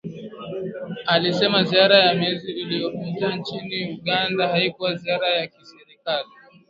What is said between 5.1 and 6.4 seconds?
ya kiserikali